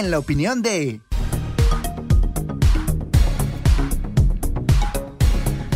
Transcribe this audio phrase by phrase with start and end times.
[0.00, 1.00] en la opinión de...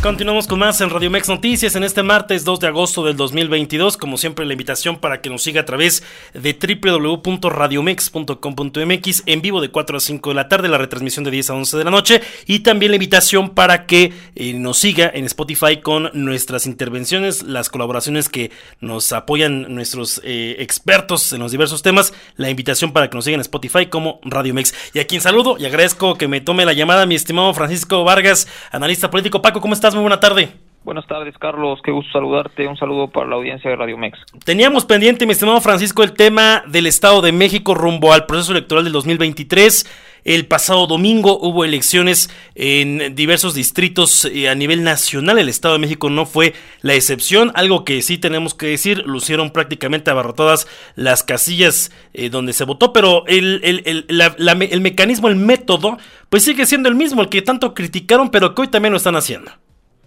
[0.03, 3.97] Continuamos con más en Radio Mex Noticias en este martes 2 de agosto del 2022.
[3.97, 9.73] Como siempre, la invitación para que nos siga a través de www.radiomex.com.mx en vivo de
[9.73, 12.21] 4 a 5 de la tarde, la retransmisión de 10 a 11 de la noche.
[12.47, 17.69] Y también la invitación para que eh, nos siga en Spotify con nuestras intervenciones, las
[17.69, 22.15] colaboraciones que nos apoyan nuestros eh, expertos en los diversos temas.
[22.37, 24.73] La invitación para que nos siga en Spotify como Radio Mex.
[24.95, 28.47] Y a quien saludo y agradezco que me tome la llamada mi estimado Francisco Vargas,
[28.71, 29.43] analista político.
[29.43, 29.88] Paco, ¿cómo estás?
[29.95, 30.53] Muy buena tarde.
[30.89, 31.81] Buenas tardes, Carlos.
[31.85, 32.67] Qué gusto saludarte.
[32.67, 34.19] Un saludo para la audiencia de Radio Mex.
[34.45, 38.85] Teníamos pendiente, mi estimado Francisco, el tema del Estado de México rumbo al proceso electoral
[38.85, 39.87] del 2023.
[40.25, 45.39] El pasado domingo hubo elecciones en diversos distritos eh, a nivel nacional.
[45.39, 47.53] El Estado de México no fue la excepción.
[47.55, 52.95] Algo que sí tenemos que decir, lucieron prácticamente abarrotadas las casillas eh, donde se votó,
[52.95, 55.99] pero el, el, el mecanismo, el método,
[56.31, 59.17] pues sigue siendo el mismo, el que tanto criticaron, pero que hoy también lo están
[59.17, 59.51] haciendo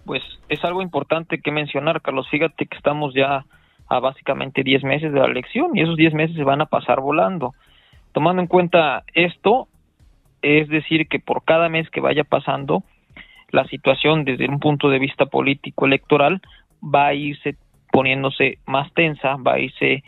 [0.04, 2.28] pues es algo importante que mencionar, Carlos.
[2.28, 3.44] Fíjate que estamos ya
[3.88, 7.00] a básicamente 10 meses de la elección y esos 10 meses se van a pasar
[7.00, 7.54] volando.
[8.12, 9.68] Tomando en cuenta esto,
[10.42, 12.82] es decir, que por cada mes que vaya pasando,
[13.50, 16.40] la situación desde un punto de vista político electoral
[16.82, 17.56] va a irse
[17.90, 20.02] poniéndose más tensa, va a irse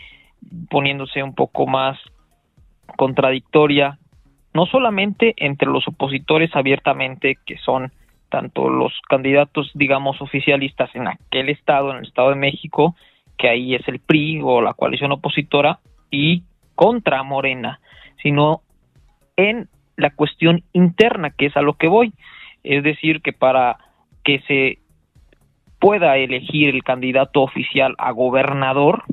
[0.70, 1.98] poniéndose un poco más
[2.96, 3.98] contradictoria,
[4.54, 7.92] no solamente entre los opositores abiertamente que son
[8.34, 12.96] tanto los candidatos, digamos, oficialistas en aquel estado, en el Estado de México,
[13.38, 15.78] que ahí es el PRI o la coalición opositora,
[16.10, 16.42] y
[16.74, 17.78] contra Morena,
[18.20, 18.62] sino
[19.36, 22.12] en la cuestión interna, que es a lo que voy.
[22.64, 23.78] Es decir, que para
[24.24, 24.78] que se
[25.78, 29.04] pueda elegir el candidato oficial a gobernador,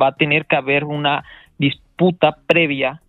[0.00, 1.24] va a tener que haber una
[1.58, 3.02] disputa previa,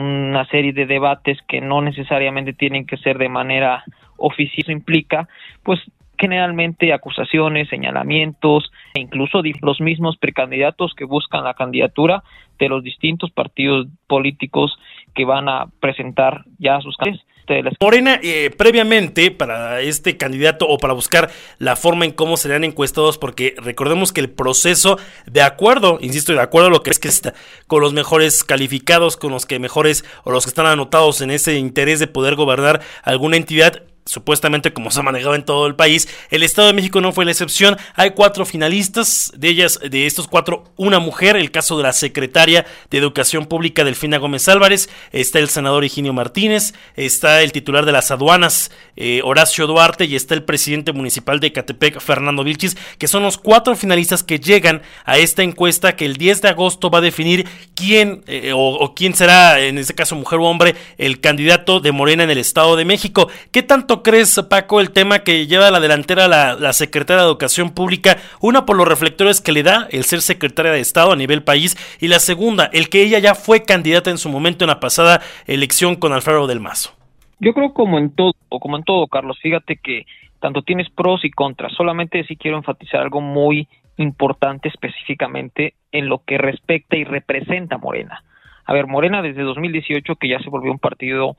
[0.00, 3.84] una serie de debates que no necesariamente tienen que ser de manera
[4.16, 5.28] oficioso implica,
[5.62, 5.80] pues
[6.18, 12.22] generalmente acusaciones, señalamientos e incluso los mismos precandidatos que buscan la candidatura
[12.58, 14.78] de los distintos partidos políticos
[15.14, 17.32] que van a presentar ya sus candidatos.
[17.80, 23.18] Morena, eh, previamente para este candidato o para buscar la forma en cómo serán encuestados,
[23.18, 27.08] porque recordemos que el proceso, de acuerdo, insisto, de acuerdo a lo que es que
[27.08, 27.34] está,
[27.66, 31.58] con los mejores calificados, con los que mejores o los que están anotados en ese
[31.58, 36.08] interés de poder gobernar alguna entidad, supuestamente como se ha manejado en todo el país.
[36.30, 37.76] El Estado de México no fue la excepción.
[37.94, 42.66] Hay cuatro finalistas, de ellas, de estos cuatro, una mujer, el caso de la secretaria
[42.90, 47.92] de Educación Pública Delfina Gómez Álvarez, está el senador Higinio Martínez, está el titular de
[47.92, 53.08] las aduanas eh, Horacio Duarte y está el presidente municipal de Catepec Fernando Vilchis, que
[53.08, 56.98] son los cuatro finalistas que llegan a esta encuesta que el 10 de agosto va
[56.98, 61.80] a definir quién eh, o, quién será, en este caso mujer o hombre, el candidato
[61.80, 63.28] de Morena en el Estado de México.
[63.50, 67.28] ¿Qué tanto crees, Paco, el tema que lleva a la delantera la, la secretaria de
[67.28, 68.16] Educación Pública?
[68.40, 71.76] Una, por los reflectores que le da el ser secretaria de Estado a nivel país,
[72.00, 75.20] y la segunda, el que ella ya fue candidata en su momento en la pasada
[75.46, 76.94] elección con Alfredo del Mazo.
[77.40, 80.06] Yo creo como en todo, como en todo, Carlos, fíjate que
[80.40, 81.72] tanto tienes pros y contras.
[81.72, 88.22] Solamente sí quiero enfatizar algo muy importante específicamente en lo que respecta y representa Morena.
[88.64, 91.36] A ver, Morena desde 2018 que ya se volvió un partido,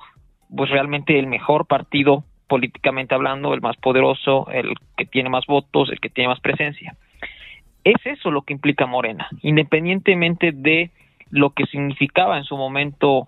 [0.56, 5.90] pues realmente el mejor partido políticamente hablando, el más poderoso, el que tiene más votos,
[5.90, 6.96] el que tiene más presencia.
[7.84, 10.92] Es eso lo que implica Morena, independientemente de
[11.32, 13.26] lo que significaba en su momento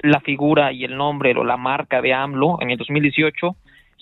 [0.00, 3.54] la figura y el nombre o la marca de AMLO en el 2018,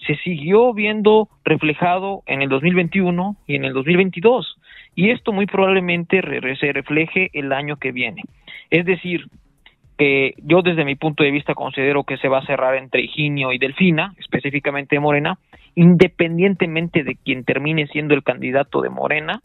[0.06, 4.56] se siguió viendo reflejado en el 2021 y en el 2022.
[4.94, 6.22] Y esto muy probablemente
[6.58, 8.22] se refleje el año que viene.
[8.70, 9.26] Es decir,
[9.96, 13.52] que yo desde mi punto de vista considero que se va a cerrar entre Higinio
[13.52, 15.38] y Delfina, específicamente Morena,
[15.74, 19.40] independientemente de quien termine siendo el candidato de Morena,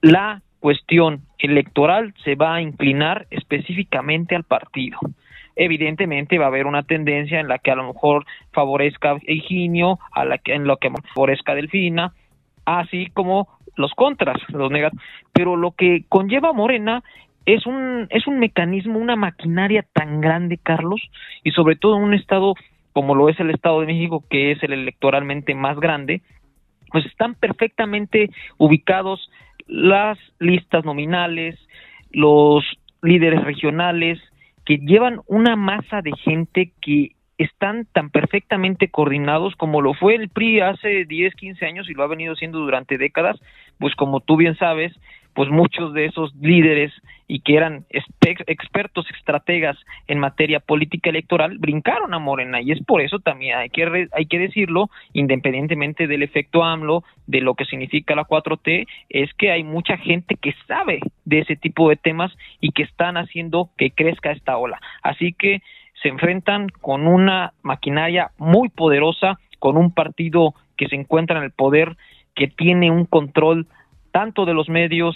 [0.00, 4.98] la cuestión electoral se va a inclinar específicamente al partido.
[5.54, 10.24] Evidentemente va a haber una tendencia en la que a lo mejor favorezca Higinio, a
[10.24, 12.12] la que en lo que favorezca Delfina,
[12.64, 15.04] así como los contras, los negativos.
[15.32, 17.02] Pero lo que conlleva Morena
[17.46, 21.00] es un, es un mecanismo, una maquinaria tan grande, Carlos,
[21.44, 22.54] y sobre todo un estado
[22.92, 26.22] como lo es el Estado de México, que es el electoralmente más grande,
[26.90, 29.30] pues están perfectamente ubicados
[29.66, 31.58] las listas nominales,
[32.10, 32.64] los
[33.02, 34.18] líderes regionales,
[34.64, 40.30] que llevan una masa de gente que están tan perfectamente coordinados como lo fue el
[40.30, 43.38] PRI hace 10, 15 años y lo ha venido siendo durante décadas,
[43.78, 44.92] pues como tú bien sabes,
[45.36, 46.92] pues muchos de esos líderes
[47.28, 52.62] y que eran expertos estrategas en materia política electoral brincaron a Morena.
[52.62, 57.42] Y es por eso también hay que hay que decirlo independientemente del efecto AMLO de
[57.42, 61.90] lo que significa la 4T es que hay mucha gente que sabe de ese tipo
[61.90, 64.80] de temas y que están haciendo que crezca esta ola.
[65.02, 65.60] Así que
[66.02, 71.50] se enfrentan con una maquinaria muy poderosa con un partido que se encuentra en el
[71.50, 71.98] poder
[72.34, 73.66] que tiene un control
[74.16, 75.14] tanto de los medios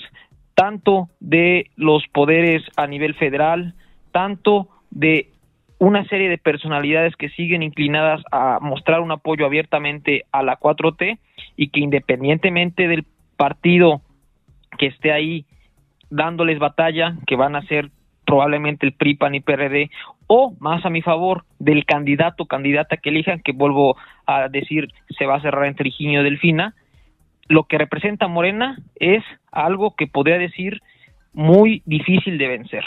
[0.54, 3.72] tanto de los poderes a nivel federal,
[4.12, 5.30] tanto de
[5.78, 11.18] una serie de personalidades que siguen inclinadas a mostrar un apoyo abiertamente a la 4T
[11.56, 13.06] y que independientemente del
[13.38, 14.02] partido
[14.76, 15.46] que esté ahí
[16.10, 17.88] dándoles batalla, que van a ser
[18.26, 19.90] probablemente el PRI, PAN y PRD,
[20.26, 23.96] o más a mi favor del candidato candidata que elijan, que vuelvo
[24.26, 26.74] a decir se va a cerrar entre Higinio y Delfina,
[27.50, 30.80] lo que representa Morena es algo que podría decir
[31.32, 32.84] muy difícil de vencer.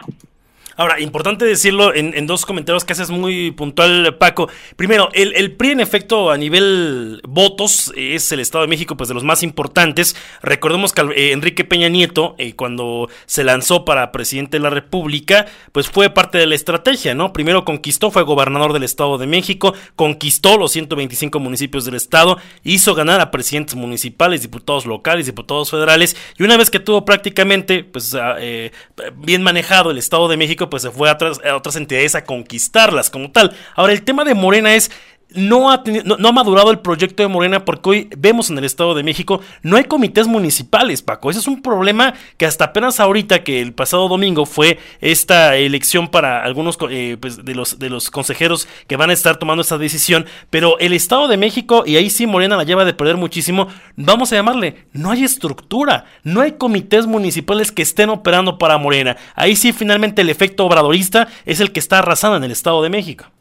[0.75, 4.49] Ahora, importante decirlo en, dos comentarios que haces muy puntual, Paco.
[4.75, 9.13] Primero, el, PRI, en efecto, a nivel votos, es el Estado de México, pues de
[9.13, 10.15] los más importantes.
[10.41, 15.45] Recordemos que eh, Enrique Peña Nieto, eh, cuando se lanzó para presidente de la República,
[15.71, 17.33] pues fue parte de la estrategia, ¿no?
[17.33, 22.95] Primero conquistó, fue gobernador del Estado de México, conquistó los 125 municipios del Estado, hizo
[22.95, 28.15] ganar a presidentes municipales, diputados locales, diputados federales, y una vez que tuvo prácticamente, pues,
[28.39, 28.71] eh,
[29.15, 33.31] bien manejado el Estado de México, pues se fue a otras, entidades a conquistarlas como
[33.31, 33.55] tal.
[33.75, 34.91] Ahora, el tema de Morena es
[35.35, 38.93] no ha, no, ha madurado el proyecto de Morena porque hoy vemos en el Estado
[38.93, 41.29] de México no hay comités municipales, Paco.
[41.29, 46.07] Ese es un problema que hasta apenas ahorita, que el pasado domingo fue esta elección
[46.07, 49.77] para algunos eh, pues, de, los, de los consejeros que van a estar tomando esta
[49.77, 53.67] decisión, pero el Estado de México, y ahí sí Morena la lleva de perder muchísimo,
[53.95, 59.17] vamos a llamarle, no hay estructura, no hay comités municipales que estén operando para Morena.
[59.35, 62.89] Ahí sí finalmente el efecto obradorista es el que está arrasando en el Estado de
[62.89, 63.32] México.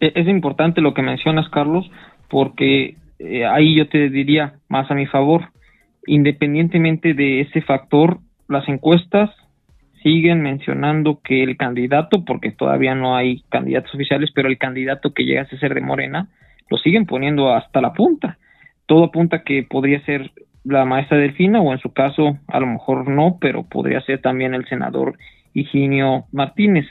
[0.00, 1.90] E-, es importante lo que mencionas, Carlos,
[2.28, 5.50] porque eh, ahí yo te diría más a mi favor,
[6.06, 8.18] independientemente de ese factor,
[8.48, 9.30] las encuestas
[10.02, 15.24] siguen mencionando que el candidato, porque todavía no hay candidatos oficiales, pero el candidato que
[15.24, 16.28] llega a ser de Morena,
[16.70, 18.38] lo siguen poniendo hasta la punta.
[18.86, 20.30] Todo apunta que podría ser
[20.64, 24.54] la maestra Delfina, o en su caso, a lo mejor no, pero podría ser también
[24.54, 25.18] el senador
[25.54, 26.86] Higinio Martínez.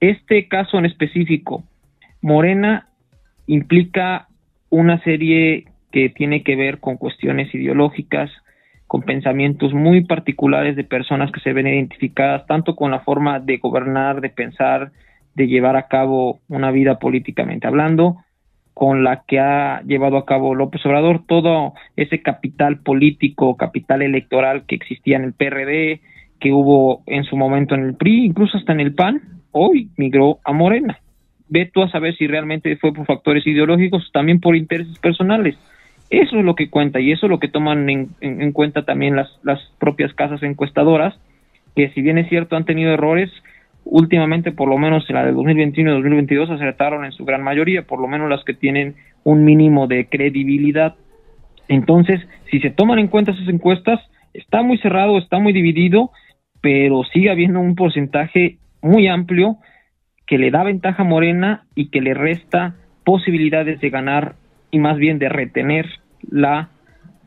[0.00, 1.64] Este caso en específico,
[2.22, 2.86] Morena
[3.46, 4.28] implica
[4.70, 8.30] una serie que tiene que ver con cuestiones ideológicas,
[8.86, 13.58] con pensamientos muy particulares de personas que se ven identificadas tanto con la forma de
[13.58, 14.92] gobernar, de pensar,
[15.34, 18.18] de llevar a cabo una vida políticamente hablando,
[18.72, 24.64] con la que ha llevado a cabo López Obrador, todo ese capital político, capital electoral
[24.66, 26.00] que existía en el PRD,
[26.38, 29.20] que hubo en su momento en el PRI, incluso hasta en el PAN,
[29.50, 30.98] hoy migró a Morena
[31.52, 35.54] ve tú a saber si realmente fue por factores ideológicos, también por intereses personales.
[36.08, 39.28] Eso es lo que cuenta y eso es lo que toman en, cuenta también las,
[39.42, 41.14] las propias casas encuestadoras,
[41.76, 43.30] que si bien es cierto han tenido errores,
[43.84, 47.82] últimamente por lo menos en la de 2021 y 2022 acertaron en su gran mayoría,
[47.82, 50.94] por lo menos las que tienen un mínimo de credibilidad.
[51.68, 52.20] Entonces,
[52.50, 54.00] si se toman en cuenta esas encuestas,
[54.32, 56.12] está muy cerrado, está muy dividido,
[56.62, 59.58] pero sigue habiendo un porcentaje muy amplio
[60.32, 64.34] que le da ventaja a Morena y que le resta posibilidades de ganar
[64.70, 65.84] y más bien de retener
[66.22, 66.70] la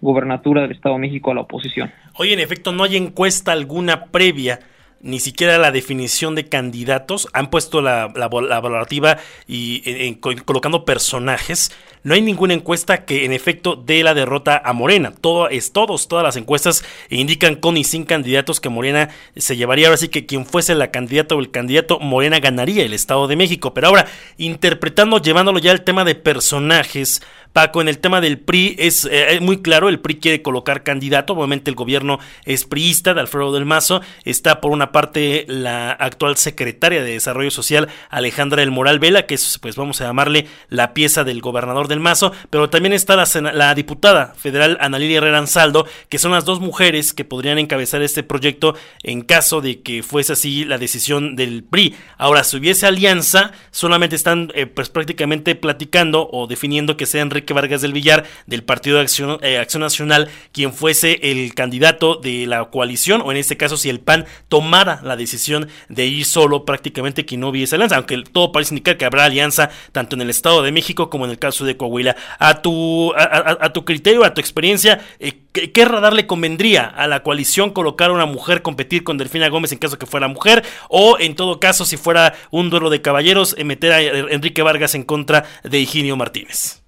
[0.01, 1.91] gobernatura del Estado de México a la oposición.
[2.17, 4.57] Hoy en efecto no hay encuesta alguna previa
[5.05, 11.71] ni siquiera la definición de candidatos, han puesto la, valorativa y colocando personajes.
[12.01, 15.13] No hay ninguna encuesta que en efecto dé la derrota a Morena.
[15.21, 19.87] Todo es todos, todas las encuestas indican con y sin candidatos que Morena se llevaría.
[19.87, 23.35] Ahora sí que quien fuese la candidata o el candidato, Morena ganaría el Estado de
[23.35, 23.75] México.
[23.75, 24.07] Pero ahora,
[24.37, 27.21] interpretando, llevándolo ya al tema de personajes,
[27.55, 31.31] Paco, en el tema del PRI es eh, muy claro, el PRI quiere colocar candidato,
[31.31, 36.35] obviamente el gobierno es priista de Alfredo del Mazo, está por una parte la actual
[36.35, 40.93] secretaria de Desarrollo Social Alejandra del Moral Vela, que es pues vamos a llamarle la
[40.93, 45.87] pieza del gobernador del Mazo, pero también está la, diputada federal Ana Lilia Herrera Ansaldo,
[46.09, 50.33] que son las dos mujeres que podrían encabezar este proyecto en caso de que fuese
[50.33, 51.95] así la decisión del PRI.
[52.17, 57.44] Ahora, si hubiese alianza, solamente están eh, pues prácticamente platicando o definiendo que sea Enrique
[57.45, 62.15] Enrique Vargas del Villar del Partido de Acción, eh, Acción Nacional quien fuese el candidato
[62.15, 66.25] de la coalición o en este caso si el PAN tomara la decisión de ir
[66.25, 70.23] solo prácticamente que no hubiese alianza, aunque todo parece indicar que habrá alianza tanto en
[70.23, 72.15] el Estado de México como en el caso de Coahuila.
[72.39, 77.21] A tu, a, tu criterio, a tu experiencia, eh, ¿qué, radar le convendría a la
[77.21, 81.17] coalición colocar a una mujer competir con Delfina Gómez en caso que fuera mujer o
[81.19, 85.03] en todo caso si fuera un duelo de caballeros eh, meter a Enrique Vargas en
[85.03, 86.84] contra de Higinio Martínez?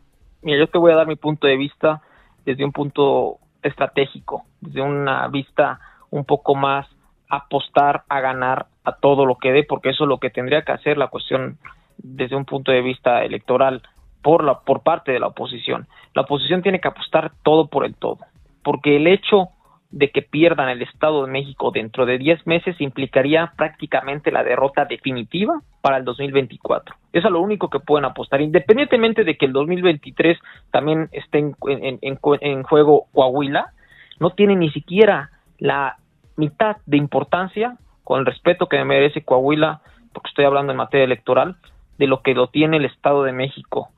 [0.47, 2.01] Mira, yo te voy a dar mi punto de vista
[2.45, 6.87] desde un punto estratégico, desde una vista un poco más
[7.27, 10.71] apostar a ganar a todo lo que dé, porque eso es lo que tendría que
[10.71, 11.57] hacer la cuestión
[11.97, 13.81] desde un punto de vista electoral
[14.21, 15.85] por la por parte de la oposición.
[16.13, 18.19] La oposición tiene que apostar todo por el todo,
[18.63, 19.49] porque el hecho
[19.97, 24.85] de que pierdan el Estado de México dentro de 10 meses implicaría prácticamente la derrota
[24.85, 26.95] definitiva para el 2024.
[27.13, 30.37] Eso es lo único que pueden apostar, independientemente de que el 2023
[30.71, 33.73] también esté en, juego Coahuila,
[34.19, 35.97] no tiene ni siquiera la
[36.35, 39.81] mitad de importancia, con el respeto que merece Coahuila,
[40.13, 41.55] porque estoy hablando en materia electoral,
[41.97, 43.89] de lo que lo tiene el Estado de México.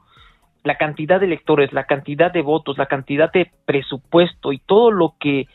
[0.64, 5.16] La cantidad de electores, la cantidad de votos, la cantidad de presupuesto y todo lo
[5.20, 5.48] que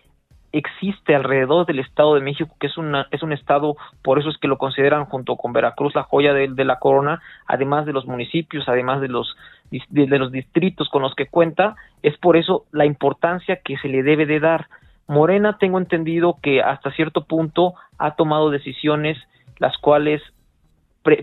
[0.54, 4.38] existe alrededor del Estado de México, que es, una, es un estado, por eso es
[4.38, 8.68] que lo consideran junto con Veracruz la joya de, la corona, además de los municipios,
[8.68, 9.36] además de los,
[9.70, 14.04] de los distritos con los que cuenta, es por eso la importancia que se le
[14.04, 14.68] debe de dar.
[15.08, 19.18] Morena tengo entendido que hasta cierto punto ha tomado decisiones
[19.58, 20.22] las cuales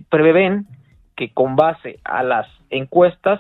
[0.10, 0.68] prevén
[1.16, 3.40] que con base a las encuestas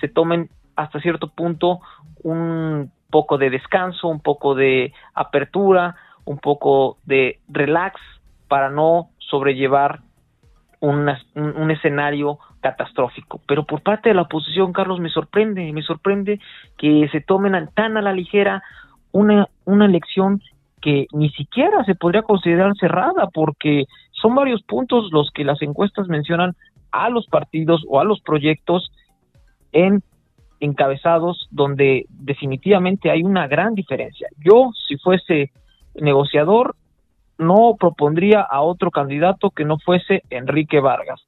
[0.00, 1.80] se tomen hasta cierto punto
[2.22, 8.00] un poco de descanso, un poco de apertura, un poco de relax
[8.48, 10.00] para no sobrellevar
[10.80, 11.08] un,
[11.70, 13.40] escenario catastrófico.
[13.46, 16.40] Pero por parte de la oposición, Carlos, me sorprende, me sorprende
[16.76, 18.62] que se tomen tan a la ligera
[19.10, 19.48] una
[19.84, 20.40] elección
[20.80, 26.08] que ni siquiera se podría considerar cerrada, porque son varios puntos los que las encuestas
[26.08, 26.54] mencionan
[26.92, 28.90] a los partidos o a los proyectos
[29.72, 30.02] en
[30.60, 34.28] encabezados donde definitivamente hay una gran diferencia.
[34.38, 35.50] Yo, si fuese
[35.94, 36.74] negociador,
[37.38, 41.22] no propondría a otro candidato que no fuese Enrique Vargas.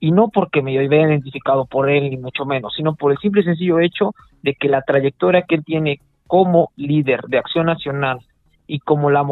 [0.00, 3.40] Y no porque me haya identificado por él, ni mucho menos, sino por el simple
[3.40, 4.12] y sencillo hecho
[4.42, 8.18] de que la trayectoria que él tiene como líder de Acción Nacional
[8.66, 9.24] y como la,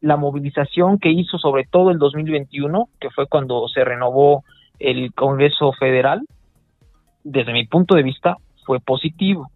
[0.00, 4.44] la movilización que hizo sobre todo el 2021, que fue cuando se renovó
[4.78, 6.22] el Congreso Federal,
[7.24, 8.36] desde mi punto de vista
[8.70, 9.50] fue positivo.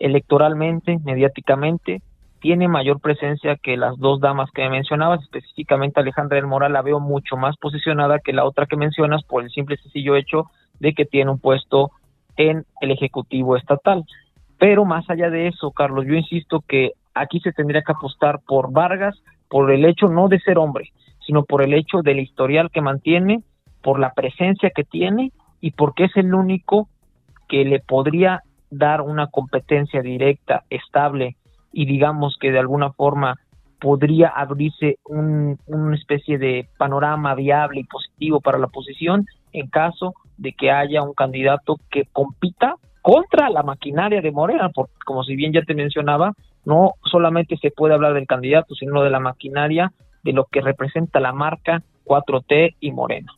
[0.00, 2.02] Electoralmente, mediáticamente,
[2.40, 6.98] tiene mayor presencia que las dos damas que mencionabas, específicamente Alejandra del Moral la veo
[6.98, 10.92] mucho más posicionada que la otra que mencionas por el simple y sencillo hecho de
[10.92, 11.92] que tiene un puesto
[12.36, 14.04] en el Ejecutivo Estatal.
[14.58, 18.72] Pero más allá de eso, Carlos, yo insisto que aquí se tendría que apostar por
[18.72, 19.14] Vargas,
[19.48, 20.90] por el hecho no de ser hombre,
[21.24, 23.44] sino por el hecho del historial que mantiene,
[23.84, 25.30] por la presencia que tiene
[25.60, 26.88] y porque es el único
[27.52, 28.40] que le podría
[28.70, 31.36] dar una competencia directa, estable
[31.70, 33.36] y digamos que de alguna forma
[33.78, 40.14] podría abrirse un, una especie de panorama viable y positivo para la oposición en caso
[40.38, 45.36] de que haya un candidato que compita contra la maquinaria de Morena, porque como si
[45.36, 46.32] bien ya te mencionaba,
[46.64, 49.92] no solamente se puede hablar del candidato, sino de la maquinaria
[50.22, 53.30] de lo que representa la marca 4T y Morena.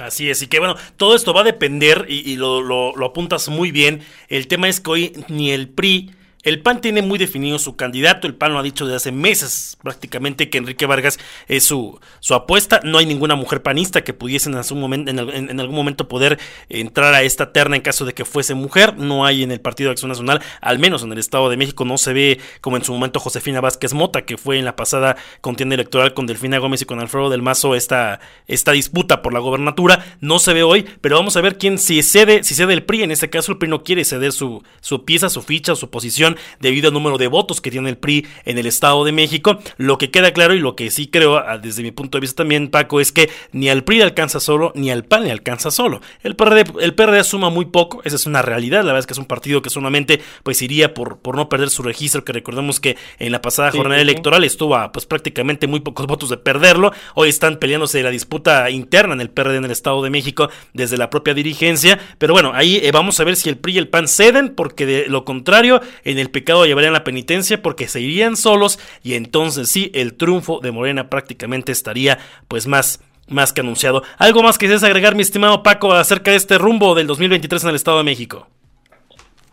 [0.00, 3.48] Así es, y que bueno, todo esto va a depender, y, lo, lo, lo apuntas
[3.48, 6.10] muy bien, el tema es que hoy ni el PRI
[6.44, 9.78] el PAN tiene muy definido su candidato, el PAN lo ha dicho desde hace meses
[9.82, 14.50] prácticamente que Enrique Vargas es su, su apuesta, no hay ninguna mujer panista que pudiese
[14.50, 18.26] en algún, momento, en, algún momento poder entrar a esta terna en caso de que
[18.26, 21.48] fuese mujer, no hay en el Partido de Acción Nacional, al menos en el Estado
[21.48, 24.66] de México no se ve como en su momento Josefina Vázquez Mota, que fue en
[24.66, 29.22] la pasada contienda electoral con Delfina Gómez y con Alfredo del Mazo esta, esta disputa
[29.22, 32.54] por la gobernatura, no se ve hoy, pero vamos a ver quién si cede, si
[32.54, 35.40] cede el PRI, en este caso el PRI no quiere ceder su, su pieza, su
[35.40, 39.04] ficha, su posición, debido al número de votos que tiene el PRI en el Estado
[39.04, 39.58] de México.
[39.76, 42.42] Lo que queda claro y lo que sí creo ah, desde mi punto de vista
[42.42, 45.70] también, Paco, es que ni al PRI le alcanza solo, ni al PAN le alcanza
[45.70, 46.00] solo.
[46.22, 48.80] El PRD, el PRD suma muy poco, esa es una realidad.
[48.80, 51.70] La verdad es que es un partido que solamente pues iría por, por no perder
[51.70, 55.80] su registro, que recordemos que en la pasada jornada electoral estuvo a pues prácticamente muy
[55.80, 56.92] pocos votos de perderlo.
[57.14, 60.96] Hoy están peleándose la disputa interna en el PRD en el Estado de México desde
[60.96, 61.98] la propia dirigencia.
[62.18, 64.86] Pero bueno, ahí eh, vamos a ver si el PRI y el PAN ceden, porque
[64.86, 69.14] de lo contrario, en el el pecado llevarían la penitencia porque se irían solos y
[69.14, 74.02] entonces sí, el triunfo de Morena prácticamente estaría pues más más que anunciado.
[74.18, 77.76] ¿Algo más que agregar, mi estimado Paco, acerca de este rumbo del 2023 en el
[77.76, 78.46] Estado de México?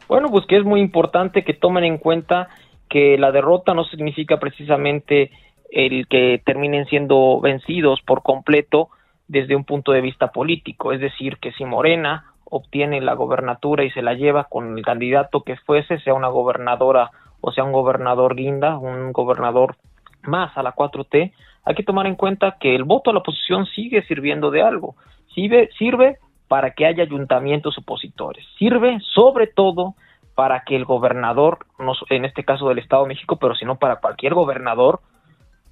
[0.09, 2.49] Bueno, pues que es muy importante que tomen en cuenta
[2.89, 5.31] que la derrota no significa precisamente
[5.71, 8.89] el que terminen siendo vencidos por completo
[9.29, 13.89] desde un punto de vista político, es decir, que si Morena obtiene la gobernatura y
[13.91, 17.09] se la lleva con el candidato que fuese, sea una gobernadora
[17.41, 19.75] o sea un gobernador guinda, un gobernador
[20.23, 23.65] más a la 4T, hay que tomar en cuenta que el voto a la oposición
[23.65, 24.95] sigue sirviendo de algo,
[25.33, 26.17] sirve, sirve
[26.47, 29.95] para que haya ayuntamientos opositores, sirve sobre todo
[30.35, 33.97] para que el gobernador, no, en este caso del Estado de México, pero sino para
[33.97, 34.99] cualquier gobernador,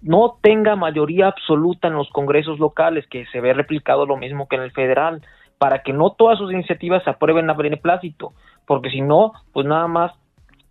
[0.01, 4.55] no tenga mayoría absoluta en los congresos locales, que se ve replicado lo mismo que
[4.55, 5.21] en el federal,
[5.59, 8.33] para que no todas sus iniciativas se aprueben a beneplácito,
[8.65, 10.13] porque si no, pues nada más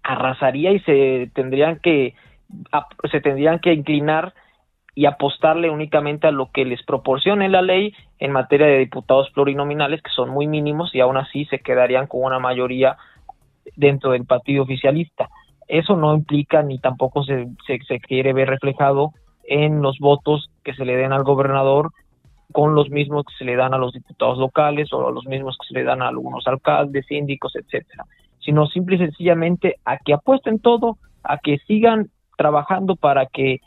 [0.02, 2.14] arrasaría y se tendrían que
[3.12, 4.32] se tendrían que inclinar
[4.94, 10.02] y apostarle únicamente a lo que les proporcione la ley en materia de diputados plurinominales
[10.02, 12.96] que son muy mínimos y aún así se quedarían con una mayoría
[13.76, 15.28] dentro del partido oficialista.
[15.68, 19.12] Eso no implica ni tampoco se, se, quiere ver reflejado
[19.44, 21.92] en los votos que se le den al gobernador
[22.52, 25.56] con los mismos que se le dan a los diputados locales o a los mismos
[25.60, 28.04] que se le dan a algunos alcaldes, síndicos, etcétera,
[28.40, 33.60] sino simple y sencillamente a que apuesten todo, a que sigan trabajando para que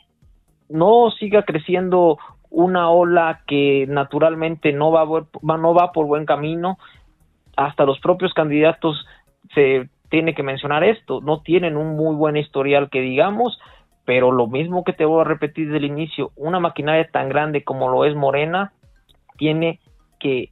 [0.68, 2.18] no siga creciendo
[2.50, 5.06] una ola que naturalmente no va,
[5.42, 6.78] no va por buen camino,
[7.56, 9.06] hasta los propios candidatos
[9.54, 13.58] se tiene que mencionar esto, no tienen un muy buen historial que digamos,
[14.04, 17.64] pero lo mismo que te voy a repetir desde el inicio, una maquinaria tan grande
[17.64, 18.72] como lo es Morena
[19.36, 19.80] tiene
[20.18, 20.50] que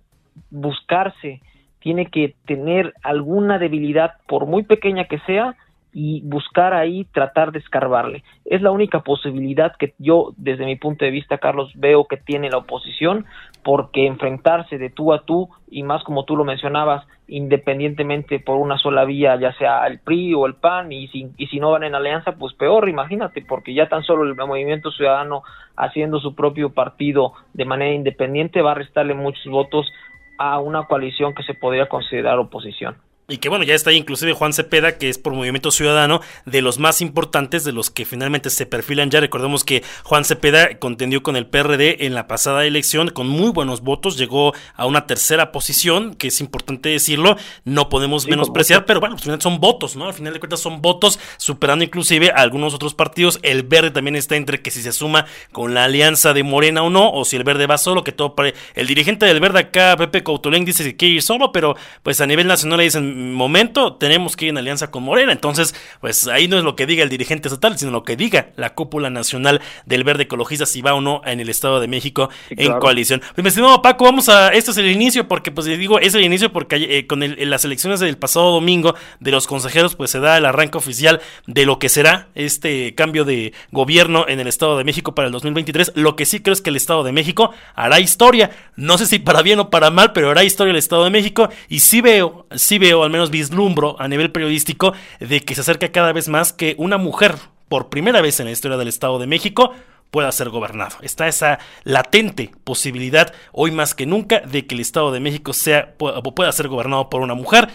[0.50, 1.40] buscarse,
[1.80, 5.57] tiene que tener alguna debilidad, por muy pequeña que sea,
[5.92, 8.23] y buscar ahí tratar de escarbarle.
[8.44, 12.50] Es la única posibilidad que yo, desde mi punto de vista, Carlos, veo que tiene
[12.50, 13.26] la oposición,
[13.62, 18.78] porque enfrentarse de tú a tú, y más como tú lo mencionabas, independientemente por una
[18.78, 21.85] sola vía, ya sea el PRI o el PAN, y si, y si no van
[21.85, 25.42] en alianza, pues peor, imagínate, porque ya tan solo el movimiento ciudadano
[25.76, 29.90] haciendo su propio partido de manera independiente va a restarle muchos votos
[30.38, 32.97] a una coalición que se podría considerar oposición.
[33.30, 36.62] Y que bueno, ya está ahí inclusive Juan Cepeda, que es por Movimiento Ciudadano, de
[36.62, 39.20] los más importantes, de los que finalmente se perfilan ya.
[39.20, 43.82] Recordemos que Juan Cepeda contendió con el PRD en la pasada elección con muy buenos
[43.82, 49.16] votos, llegó a una tercera posición, que es importante decirlo, no podemos menospreciar, pero bueno,
[49.16, 50.06] pues, son votos, ¿no?
[50.06, 53.38] Al final de cuentas son votos, superando inclusive a algunos otros partidos.
[53.43, 56.90] El Verde también está entre que si se suma con la alianza de Morena o
[56.90, 58.52] no, o si el Verde va solo, que todo para...
[58.75, 62.26] El dirigente del Verde acá, Pepe Cautolén, dice que quiere ir solo, pero pues a
[62.26, 65.33] nivel nacional le dicen momento tenemos que ir en alianza con Morena.
[65.33, 68.50] Entonces, pues ahí no es lo que diga el dirigente estatal, sino lo que diga
[68.56, 72.30] la cúpula nacional del Verde Ecologista, si va o no en el Estado de México
[72.50, 73.21] en coalición.
[73.35, 74.49] Pues, mi estimado Paco, vamos a.
[74.52, 78.00] Este es el inicio, porque, pues digo, es el inicio porque eh, con las elecciones
[78.00, 81.89] del pasado domingo de los consejeros, pues se da el arranque oficial de lo que
[81.89, 85.93] será este cambio de gobierno en el Estado de México para el 2023.
[85.95, 88.50] Lo que sí creo es que el Estado de México hará historia.
[88.76, 91.49] No sé si para bien o para mal, pero hará historia el Estado de México.
[91.69, 95.92] Y sí veo, sí veo, al menos vislumbro a nivel periodístico de que se acerca
[95.92, 97.36] cada vez más que una mujer,
[97.68, 99.73] por primera vez en la historia del Estado de México,
[100.10, 100.96] pueda ser gobernado.
[101.02, 105.94] Está esa latente posibilidad, hoy más que nunca, de que el Estado de México sea,
[105.96, 107.68] pueda ser gobernado por una mujer.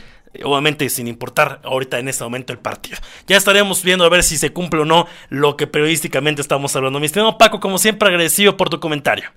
[0.43, 2.97] Obviamente sin importar ahorita en este momento el partido.
[3.25, 6.99] Ya estaremos viendo a ver si se cumple o no lo que periodísticamente estamos hablando.
[6.99, 9.31] Mi estimado Paco, como siempre agradecido por tu comentario.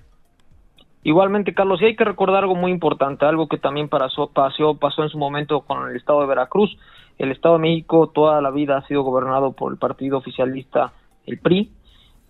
[1.03, 5.03] Igualmente, Carlos, y hay que recordar algo muy importante, algo que también pasó, pasó, pasó
[5.03, 6.77] en su momento con el Estado de Veracruz.
[7.17, 10.91] El Estado de México toda la vida ha sido gobernado por el partido oficialista,
[11.25, 11.71] el PRI,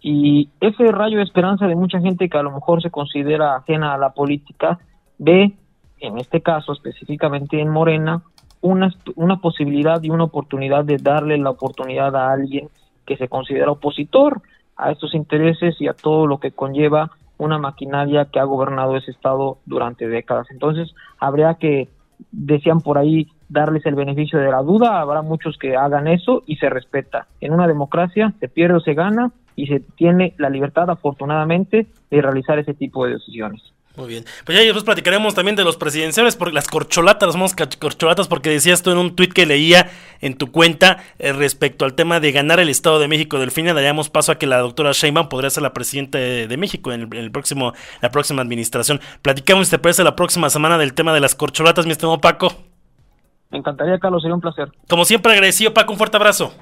[0.01, 3.93] y ese rayo de esperanza de mucha gente que a lo mejor se considera ajena
[3.93, 4.79] a la política,
[5.17, 5.53] ve,
[5.99, 8.23] en este caso específicamente en Morena,
[8.61, 12.69] una, una posibilidad y una oportunidad de darle la oportunidad a alguien
[13.05, 14.41] que se considera opositor
[14.77, 19.11] a estos intereses y a todo lo que conlleva una maquinaria que ha gobernado ese
[19.11, 20.47] estado durante décadas.
[20.51, 21.89] Entonces, habría que,
[22.31, 26.57] decían por ahí, darles el beneficio de la duda, habrá muchos que hagan eso y
[26.57, 27.27] se respeta.
[27.41, 32.21] En una democracia se pierde o se gana y se tiene la libertad, afortunadamente, de
[32.21, 33.73] realizar ese tipo de decisiones.
[33.99, 34.23] Muy bien.
[34.45, 38.81] Pues ya después platicaremos también de los presidenciales, porque las corcholatas, las corcholatas, porque decías
[38.81, 39.89] tú en un tuit que leía
[40.21, 43.39] en tu cuenta eh, respecto al tema de ganar el Estado de México.
[43.39, 46.93] Del fin, daríamos paso a que la doctora Sheinbaum podría ser la presidenta de, México
[46.93, 49.01] en el, próximo, la próxima administración.
[49.21, 52.53] Platicamos, ¿te parece la próxima semana del tema de las corcholatas, mi estimado Paco?
[53.49, 54.71] Me encantaría, Carlos, sería un placer.
[54.87, 56.53] Como siempre, agradecido, Paco, un fuerte abrazo.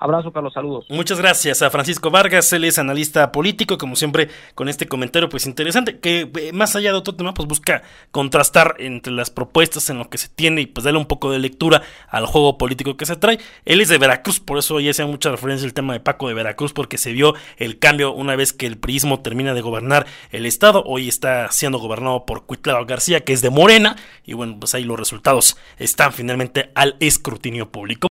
[0.00, 0.86] Abrazo, Carlos, saludos.
[0.90, 5.44] Muchas gracias a Francisco Vargas, él es analista político, como siempre, con este comentario pues
[5.46, 7.82] interesante, que eh, más allá de otro tema, pues busca
[8.12, 11.40] contrastar entre las propuestas en lo que se tiene y pues darle un poco de
[11.40, 13.40] lectura al juego político que se trae.
[13.64, 16.34] Él es de Veracruz, por eso ya hacía mucha referencia el tema de Paco de
[16.34, 20.46] Veracruz, porque se vio el cambio una vez que el prismo termina de gobernar el
[20.46, 24.76] estado, hoy está siendo gobernado por Cuitlao García, que es de Morena, y bueno, pues
[24.76, 28.06] ahí los resultados están finalmente al escrutinio público.